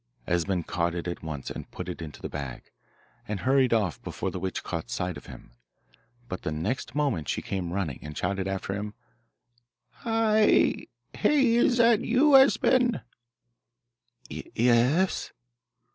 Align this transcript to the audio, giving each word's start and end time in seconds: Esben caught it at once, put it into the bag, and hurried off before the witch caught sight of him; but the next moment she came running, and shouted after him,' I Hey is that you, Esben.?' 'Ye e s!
Esben 0.25 0.63
caught 0.63 0.95
it 0.95 1.07
at 1.07 1.21
once, 1.21 1.51
put 1.69 1.87
it 1.87 2.01
into 2.01 2.23
the 2.23 2.27
bag, 2.27 2.71
and 3.27 3.41
hurried 3.41 3.71
off 3.71 4.01
before 4.01 4.31
the 4.31 4.39
witch 4.39 4.63
caught 4.63 4.89
sight 4.89 5.15
of 5.15 5.27
him; 5.27 5.51
but 6.27 6.41
the 6.41 6.51
next 6.51 6.95
moment 6.95 7.29
she 7.29 7.39
came 7.39 7.71
running, 7.71 7.99
and 8.01 8.17
shouted 8.17 8.47
after 8.47 8.73
him,' 8.73 8.95
I 10.03 10.87
Hey 11.13 11.53
is 11.53 11.77
that 11.77 12.01
you, 12.01 12.35
Esben.?' 12.35 13.01
'Ye 14.27 14.51
e 14.57 14.69
s! 14.71 15.33